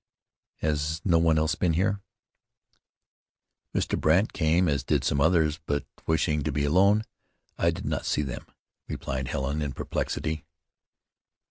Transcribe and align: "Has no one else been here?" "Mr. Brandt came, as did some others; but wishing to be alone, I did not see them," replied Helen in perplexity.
"Has 0.61 0.99
no 1.05 1.19
one 1.19 1.37
else 1.37 1.53
been 1.53 1.73
here?" 1.73 2.01
"Mr. 3.75 3.99
Brandt 4.01 4.33
came, 4.33 4.67
as 4.67 4.83
did 4.83 5.03
some 5.03 5.21
others; 5.21 5.59
but 5.63 5.85
wishing 6.07 6.41
to 6.41 6.51
be 6.51 6.65
alone, 6.65 7.03
I 7.55 7.69
did 7.69 7.85
not 7.85 8.07
see 8.07 8.23
them," 8.23 8.47
replied 8.87 9.27
Helen 9.27 9.61
in 9.61 9.73
perplexity. 9.73 10.43